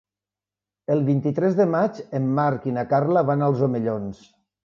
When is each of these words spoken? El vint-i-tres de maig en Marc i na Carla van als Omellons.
El 0.95 1.03
vint-i-tres 1.09 1.57
de 1.59 1.67
maig 1.75 2.01
en 2.19 2.25
Marc 2.41 2.65
i 2.71 2.75
na 2.79 2.87
Carla 2.95 3.25
van 3.31 3.47
als 3.49 3.63
Omellons. 3.67 4.27